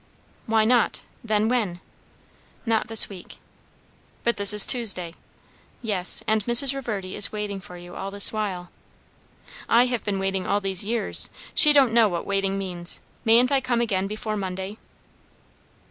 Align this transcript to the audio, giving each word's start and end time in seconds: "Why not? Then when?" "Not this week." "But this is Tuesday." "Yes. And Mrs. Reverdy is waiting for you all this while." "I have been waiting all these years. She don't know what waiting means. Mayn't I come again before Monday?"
"Why 0.47 0.65
not? 0.65 1.03
Then 1.23 1.47
when?" 1.47 1.79
"Not 2.65 2.87
this 2.87 3.07
week." 3.07 3.37
"But 4.23 4.37
this 4.37 4.51
is 4.51 4.65
Tuesday." 4.65 5.13
"Yes. 5.83 6.23
And 6.27 6.43
Mrs. 6.45 6.73
Reverdy 6.73 7.13
is 7.15 7.31
waiting 7.31 7.59
for 7.59 7.77
you 7.77 7.95
all 7.95 8.09
this 8.09 8.33
while." 8.33 8.71
"I 9.69 9.85
have 9.85 10.03
been 10.03 10.17
waiting 10.17 10.47
all 10.47 10.59
these 10.59 10.83
years. 10.83 11.29
She 11.53 11.71
don't 11.71 11.93
know 11.93 12.09
what 12.09 12.25
waiting 12.25 12.57
means. 12.57 13.01
Mayn't 13.25 13.51
I 13.51 13.61
come 13.61 13.79
again 13.79 14.07
before 14.07 14.35
Monday?" 14.37 14.79